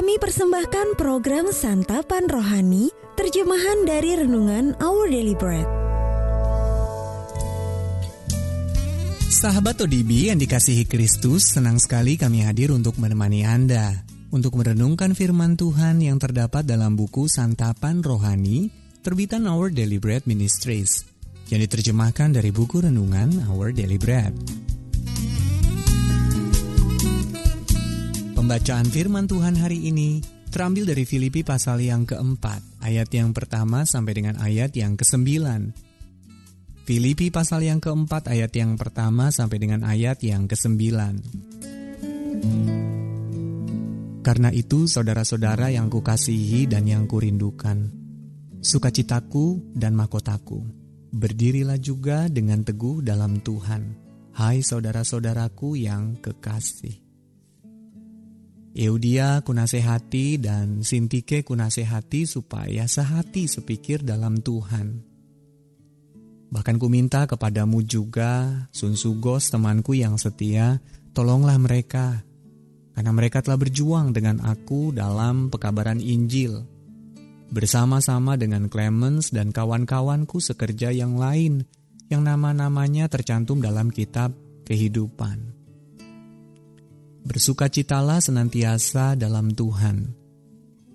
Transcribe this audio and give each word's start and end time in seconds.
kami 0.00 0.16
persembahkan 0.16 0.96
program 0.96 1.52
Santapan 1.52 2.24
Rohani, 2.24 2.88
terjemahan 3.20 3.84
dari 3.84 4.16
Renungan 4.16 4.72
Our 4.80 5.12
Daily 5.12 5.36
Bread. 5.36 5.68
Sahabat 9.28 9.76
ODB 9.84 10.32
yang 10.32 10.40
dikasihi 10.40 10.88
Kristus, 10.88 11.52
senang 11.52 11.76
sekali 11.76 12.16
kami 12.16 12.40
hadir 12.48 12.72
untuk 12.72 12.96
menemani 12.96 13.44
Anda. 13.44 14.00
Untuk 14.32 14.56
merenungkan 14.56 15.12
firman 15.12 15.60
Tuhan 15.60 16.00
yang 16.00 16.16
terdapat 16.16 16.64
dalam 16.64 16.96
buku 16.96 17.28
Santapan 17.28 18.00
Rohani, 18.00 18.72
terbitan 19.04 19.44
Our 19.44 19.68
Daily 19.68 20.00
Bread 20.00 20.24
Ministries, 20.24 21.04
yang 21.52 21.60
diterjemahkan 21.60 22.40
dari 22.40 22.48
buku 22.48 22.88
Renungan 22.88 23.52
Our 23.52 23.76
Daily 23.76 24.00
Bread. 24.00 24.32
Pembacaan 28.50 28.90
firman 28.90 29.30
Tuhan 29.30 29.54
hari 29.62 29.94
ini 29.94 30.18
terambil 30.50 30.82
dari 30.82 31.06
Filipi 31.06 31.46
pasal 31.46 31.86
yang 31.86 32.02
keempat, 32.02 32.82
ayat 32.82 33.06
yang 33.14 33.30
pertama 33.30 33.86
sampai 33.86 34.10
dengan 34.10 34.42
ayat 34.42 34.74
yang 34.74 34.98
kesembilan. 34.98 35.70
Filipi 36.82 37.30
pasal 37.30 37.62
yang 37.62 37.78
keempat, 37.78 38.26
ayat 38.26 38.50
yang 38.58 38.74
pertama 38.74 39.30
sampai 39.30 39.62
dengan 39.62 39.86
ayat 39.86 40.18
yang 40.26 40.50
kesembilan. 40.50 41.14
Karena 44.26 44.50
itu, 44.50 44.90
saudara-saudara 44.90 45.70
yang 45.70 45.86
kukasihi 45.86 46.66
dan 46.66 46.90
yang 46.90 47.06
kurindukan, 47.06 47.86
sukacitaku 48.58 49.78
dan 49.78 49.94
mahkotaku, 49.94 50.58
berdirilah 51.14 51.78
juga 51.78 52.26
dengan 52.26 52.66
teguh 52.66 52.98
dalam 52.98 53.38
Tuhan. 53.46 53.94
Hai 54.34 54.58
saudara-saudaraku 54.66 55.78
yang 55.78 56.18
kekasih. 56.18 57.09
Eudia 58.70 59.42
kunasehati 59.42 60.38
dan 60.38 60.86
Sintike 60.86 61.42
kunasehati 61.42 62.22
supaya 62.22 62.86
sehati 62.86 63.50
sepikir 63.50 64.06
dalam 64.06 64.38
Tuhan. 64.38 65.02
Bahkan 66.50 66.76
ku 66.78 66.86
minta 66.86 67.26
kepadamu 67.26 67.82
juga, 67.82 68.66
Sunsugos 68.70 69.50
temanku 69.50 69.94
yang 69.98 70.18
setia, 70.18 70.78
tolonglah 71.14 71.58
mereka, 71.58 72.22
karena 72.94 73.10
mereka 73.10 73.42
telah 73.42 73.58
berjuang 73.58 74.14
dengan 74.14 74.42
aku 74.42 74.94
dalam 74.94 75.50
pekabaran 75.50 76.02
Injil, 76.02 76.62
bersama-sama 77.50 78.34
dengan 78.38 78.70
Clemens 78.70 79.34
dan 79.34 79.50
kawan-kawanku 79.54 80.38
sekerja 80.42 80.94
yang 80.94 81.18
lain, 81.18 81.66
yang 82.10 82.26
nama-namanya 82.26 83.06
tercantum 83.06 83.62
dalam 83.62 83.90
kitab 83.90 84.34
kehidupan. 84.66 85.59
Bersukacitalah 87.20 88.24
senantiasa 88.24 89.12
dalam 89.12 89.52
Tuhan. 89.52 90.08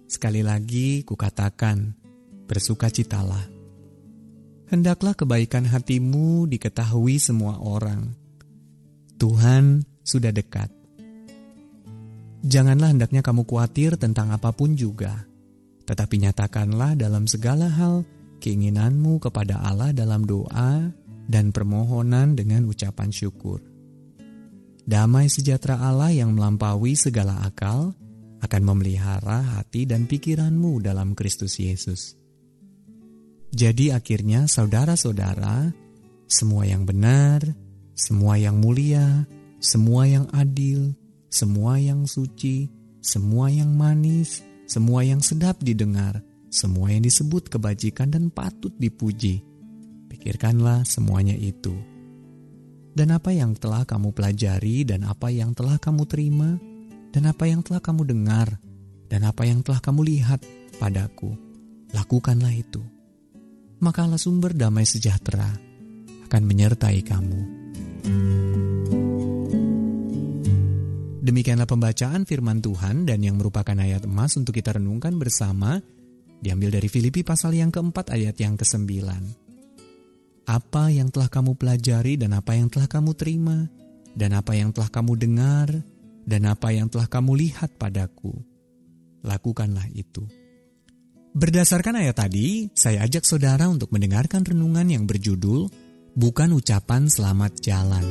Sekali 0.09 0.41
lagi 0.41 1.05
kukatakan, 1.05 1.93
bersukacitalah. 2.49 3.45
Hendaklah 4.65 5.13
kebaikan 5.13 5.69
hatimu 5.69 6.49
diketahui 6.49 7.21
semua 7.21 7.61
orang. 7.61 8.09
Tuhan 9.21 9.85
sudah 10.01 10.33
dekat. 10.33 10.73
Janganlah 12.41 12.97
hendaknya 12.97 13.21
kamu 13.21 13.45
khawatir 13.45 13.93
tentang 13.93 14.33
apa 14.33 14.49
pun 14.49 14.73
juga, 14.73 15.29
tetapi 15.85 16.25
nyatakanlah 16.25 16.97
dalam 16.97 17.29
segala 17.29 17.69
hal 17.69 18.01
keinginanmu 18.41 19.21
kepada 19.21 19.61
Allah 19.61 19.93
dalam 19.93 20.25
doa 20.25 20.89
dan 21.29 21.53
permohonan 21.53 22.33
dengan 22.33 22.65
ucapan 22.65 23.13
syukur 23.13 23.74
Damai 24.85 25.33
sejahtera 25.33 25.81
Allah 25.81 26.13
yang 26.13 26.37
melampaui 26.37 26.93
segala 26.93 27.41
akal 27.41 27.97
akan 28.45 28.61
memelihara 28.61 29.57
hati 29.57 29.89
dan 29.89 30.05
pikiranmu 30.05 30.77
dalam 30.77 31.17
Kristus 31.17 31.57
Yesus. 31.57 32.13
Jadi 33.49 33.89
akhirnya 33.89 34.45
saudara-saudara, 34.45 35.73
semua 36.29 36.69
yang 36.69 36.85
benar, 36.85 37.41
semua 37.97 38.37
yang 38.37 38.61
mulia, 38.61 39.25
semua 39.57 40.05
yang 40.05 40.29
adil, 40.37 40.93
semua 41.33 41.81
yang 41.81 42.05
suci, 42.05 42.69
semua 43.01 43.49
yang 43.49 43.73
manis, 43.73 44.45
semua 44.69 45.01
yang 45.01 45.17
sedap 45.25 45.57
didengar, 45.65 46.21
semua 46.53 46.93
yang 46.93 47.01
disebut 47.01 47.49
kebajikan 47.49 48.13
dan 48.13 48.29
patut 48.29 48.73
dipuji. 48.77 49.41
Pikirkanlah 50.13 50.85
semuanya 50.85 51.33
itu 51.33 51.94
dan 52.95 53.11
apa 53.11 53.35
yang 53.35 53.51
telah 53.59 53.83
kamu 53.83 54.15
pelajari, 54.15 54.87
dan 54.87 55.03
apa 55.03 55.27
yang 55.27 55.51
telah 55.51 55.75
kamu 55.75 56.07
terima, 56.07 56.55
dan 57.11 57.27
apa 57.27 57.43
yang 57.43 57.59
telah 57.59 57.83
kamu 57.83 58.07
dengar, 58.07 58.55
dan 59.11 59.27
apa 59.27 59.43
yang 59.43 59.59
telah 59.59 59.83
kamu 59.83 60.01
lihat 60.07 60.39
padaku. 60.79 61.35
Lakukanlah 61.91 62.55
itu. 62.55 62.79
Maka 63.83 64.07
Allah 64.07 64.17
sumber 64.17 64.55
damai 64.55 64.87
sejahtera 64.87 65.51
akan 66.31 66.41
menyertai 66.47 66.99
kamu. 67.03 67.41
Demikianlah 71.25 71.67
pembacaan 71.67 72.23
firman 72.23 72.63
Tuhan 72.63 73.03
dan 73.03 73.19
yang 73.19 73.35
merupakan 73.35 73.75
ayat 73.75 74.07
emas 74.07 74.39
untuk 74.39 74.55
kita 74.55 74.77
renungkan 74.77 75.19
bersama 75.19 75.81
diambil 76.39 76.79
dari 76.79 76.87
Filipi 76.87 77.25
pasal 77.25 77.57
yang 77.57 77.73
keempat 77.73 78.13
ayat 78.13 78.37
yang 78.37 78.53
kesembilan 78.53 79.44
apa 80.45 80.93
yang 80.93 81.09
telah 81.09 81.29
kamu 81.29 81.57
pelajari 81.57 82.21
dan 82.21 82.37
apa 82.37 82.53
yang 82.53 82.69
telah 82.69 82.85
kamu 82.85 83.17
terima, 83.17 83.65
dan 84.13 84.37
apa 84.37 84.53
yang 84.53 84.69
telah 84.69 84.89
kamu 84.93 85.17
dengar, 85.17 85.67
dan 86.25 86.41
apa 86.45 86.69
yang 86.69 86.87
telah 86.89 87.09
kamu 87.09 87.33
lihat 87.33 87.73
padaku. 87.81 88.33
Lakukanlah 89.25 89.89
itu. 89.97 90.25
Berdasarkan 91.35 91.99
ayat 91.99 92.15
tadi, 92.15 92.71
saya 92.71 93.03
ajak 93.03 93.25
saudara 93.27 93.67
untuk 93.67 93.91
mendengarkan 93.91 94.45
renungan 94.45 94.87
yang 94.87 95.03
berjudul 95.03 95.67
Bukan 96.15 96.55
Ucapan 96.55 97.11
Selamat 97.11 97.59
Jalan. 97.59 98.05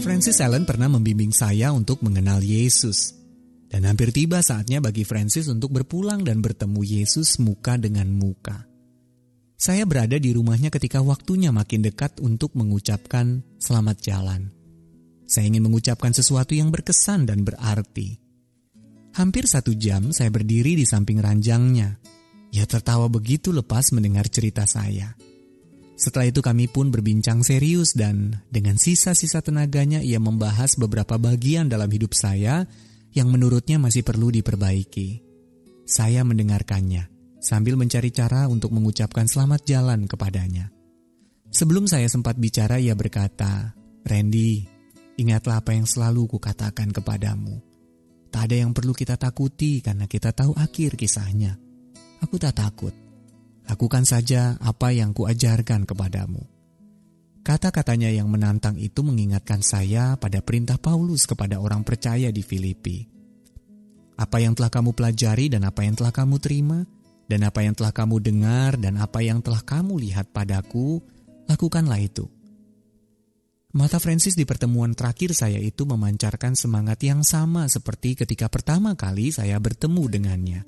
Francis 0.00 0.40
Allen 0.40 0.64
pernah 0.64 0.88
membimbing 0.88 1.36
saya 1.36 1.68
untuk 1.74 2.00
mengenal 2.00 2.40
Yesus. 2.40 3.12
Dan 3.68 3.84
hampir 3.84 4.08
tiba 4.08 4.40
saatnya 4.40 4.80
bagi 4.80 5.04
Francis 5.04 5.44
untuk 5.52 5.68
berpulang 5.76 6.24
dan 6.24 6.40
bertemu 6.40 6.80
Yesus 6.80 7.36
muka 7.36 7.76
dengan 7.76 8.08
muka. 8.08 8.67
Saya 9.58 9.82
berada 9.90 10.14
di 10.22 10.30
rumahnya 10.30 10.70
ketika 10.70 11.02
waktunya 11.02 11.50
makin 11.50 11.82
dekat 11.82 12.22
untuk 12.22 12.54
mengucapkan 12.54 13.42
selamat 13.58 13.96
jalan. 13.98 14.54
Saya 15.26 15.50
ingin 15.50 15.66
mengucapkan 15.66 16.14
sesuatu 16.14 16.54
yang 16.54 16.70
berkesan 16.70 17.26
dan 17.26 17.42
berarti. 17.42 18.22
Hampir 19.18 19.50
satu 19.50 19.74
jam 19.74 20.14
saya 20.14 20.30
berdiri 20.30 20.78
di 20.78 20.86
samping 20.86 21.18
ranjangnya. 21.18 21.98
Ia 22.54 22.70
tertawa 22.70 23.10
begitu 23.10 23.50
lepas 23.50 23.90
mendengar 23.90 24.30
cerita 24.30 24.62
saya. 24.62 25.18
Setelah 25.98 26.30
itu 26.30 26.38
kami 26.38 26.70
pun 26.70 26.94
berbincang 26.94 27.42
serius 27.42 27.98
dan 27.98 28.46
dengan 28.54 28.78
sisa-sisa 28.78 29.42
tenaganya 29.42 29.98
ia 29.98 30.22
membahas 30.22 30.78
beberapa 30.78 31.18
bagian 31.18 31.66
dalam 31.66 31.90
hidup 31.90 32.14
saya 32.14 32.62
yang 33.10 33.26
menurutnya 33.26 33.82
masih 33.82 34.06
perlu 34.06 34.30
diperbaiki. 34.30 35.18
Saya 35.82 36.22
mendengarkannya 36.22 37.17
sambil 37.48 37.80
mencari 37.80 38.12
cara 38.12 38.44
untuk 38.44 38.76
mengucapkan 38.76 39.24
selamat 39.24 39.64
jalan 39.64 40.04
kepadanya. 40.04 40.68
Sebelum 41.48 41.88
saya 41.88 42.04
sempat 42.04 42.36
bicara, 42.36 42.76
ia 42.76 42.92
berkata, 42.92 43.72
Randy, 44.04 44.68
ingatlah 45.16 45.64
apa 45.64 45.72
yang 45.72 45.88
selalu 45.88 46.28
kukatakan 46.28 46.92
kepadamu. 46.92 47.56
Tak 48.28 48.52
ada 48.52 48.68
yang 48.68 48.76
perlu 48.76 48.92
kita 48.92 49.16
takuti 49.16 49.80
karena 49.80 50.04
kita 50.04 50.36
tahu 50.36 50.52
akhir 50.60 51.00
kisahnya. 51.00 51.56
Aku 52.20 52.36
tak 52.36 52.60
takut. 52.60 52.92
Lakukan 53.64 54.04
saja 54.04 54.60
apa 54.60 54.92
yang 54.92 55.16
kuajarkan 55.16 55.88
kepadamu. 55.88 56.44
Kata-katanya 57.40 58.12
yang 58.12 58.28
menantang 58.28 58.76
itu 58.76 59.00
mengingatkan 59.00 59.64
saya 59.64 60.20
pada 60.20 60.44
perintah 60.44 60.76
Paulus 60.76 61.24
kepada 61.24 61.56
orang 61.56 61.80
percaya 61.80 62.28
di 62.28 62.44
Filipi. 62.44 63.08
Apa 64.20 64.36
yang 64.36 64.52
telah 64.52 64.68
kamu 64.68 64.92
pelajari 64.92 65.48
dan 65.48 65.64
apa 65.64 65.80
yang 65.80 65.96
telah 65.96 66.12
kamu 66.12 66.36
terima, 66.36 66.84
dan 67.28 67.44
apa 67.44 67.60
yang 67.60 67.76
telah 67.76 67.92
kamu 67.92 68.24
dengar 68.24 68.80
dan 68.80 68.96
apa 68.96 69.20
yang 69.20 69.44
telah 69.44 69.60
kamu 69.60 70.00
lihat 70.00 70.32
padaku, 70.32 71.04
lakukanlah 71.44 72.00
itu. 72.00 72.24
Mata 73.76 74.00
Francis 74.00 74.32
di 74.32 74.48
pertemuan 74.48 74.96
terakhir 74.96 75.36
saya 75.36 75.60
itu 75.60 75.84
memancarkan 75.84 76.56
semangat 76.56 77.04
yang 77.04 77.20
sama 77.20 77.68
seperti 77.68 78.16
ketika 78.16 78.48
pertama 78.48 78.96
kali 78.96 79.28
saya 79.28 79.60
bertemu 79.60 80.02
dengannya. 80.08 80.60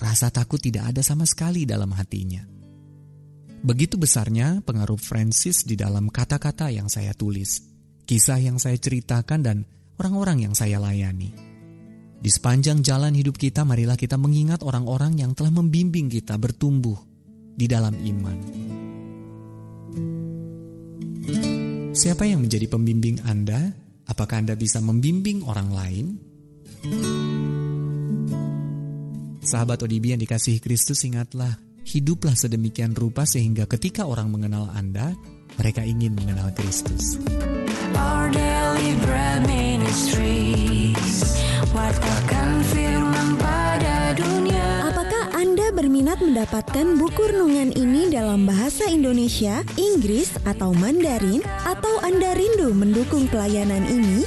Rasa 0.00 0.32
takut 0.32 0.56
tidak 0.56 0.96
ada 0.96 1.04
sama 1.04 1.28
sekali 1.28 1.68
dalam 1.68 1.92
hatinya. 1.92 2.40
Begitu 3.60 4.00
besarnya 4.00 4.64
pengaruh 4.64 4.96
Francis 4.96 5.68
di 5.68 5.76
dalam 5.76 6.08
kata-kata 6.08 6.72
yang 6.72 6.88
saya 6.88 7.12
tulis, 7.12 7.60
kisah 8.08 8.40
yang 8.40 8.56
saya 8.56 8.80
ceritakan 8.80 9.40
dan 9.44 9.56
orang-orang 10.00 10.48
yang 10.48 10.54
saya 10.56 10.80
layani. 10.80 11.43
Di 12.24 12.32
sepanjang 12.32 12.80
jalan 12.80 13.12
hidup 13.12 13.36
kita, 13.36 13.68
marilah 13.68 14.00
kita 14.00 14.16
mengingat 14.16 14.64
orang-orang 14.64 15.20
yang 15.20 15.36
telah 15.36 15.52
membimbing 15.52 16.08
kita 16.08 16.40
bertumbuh 16.40 16.96
di 17.52 17.68
dalam 17.68 17.92
iman. 17.92 18.38
Siapa 21.92 22.24
yang 22.24 22.48
menjadi 22.48 22.64
pembimbing 22.64 23.20
Anda 23.28 23.84
Apakah 24.04 24.44
Anda 24.44 24.54
bisa 24.56 24.84
membimbing 24.84 25.48
orang 25.48 25.68
lain? 25.72 26.06
Sahabat 29.40 29.80
ODB 29.80 30.16
yang 30.16 30.20
dikasihi 30.20 30.60
Kristus, 30.60 31.04
ingatlah, 31.08 31.56
hiduplah 31.88 32.36
sedemikian 32.36 32.92
rupa 32.92 33.24
sehingga 33.24 33.64
ketika 33.64 34.04
orang 34.04 34.28
mengenal 34.28 34.68
Anda, 34.72 35.16
mereka 35.58 35.82
ingin 35.84 36.14
mengenal 36.18 36.50
Kristus. 36.56 37.18
Our 37.94 38.30
daily 38.30 38.98
bread 39.02 39.46
ministries, 39.46 41.38
firman 42.74 43.38
pada 43.38 44.14
dunia. 44.18 44.90
Apakah 44.90 45.30
Anda 45.34 45.70
berminat 45.70 46.18
mendapatkan 46.22 46.98
buku 46.98 47.22
renungan 47.30 47.70
ini 47.76 48.10
dalam 48.10 48.46
bahasa 48.46 48.86
Indonesia, 48.90 49.62
Inggris, 49.78 50.34
atau 50.42 50.74
Mandarin? 50.74 51.42
Atau 51.66 52.02
Anda 52.02 52.34
rindu 52.34 52.74
mendukung 52.74 53.30
pelayanan 53.30 53.86
ini? 53.86 54.26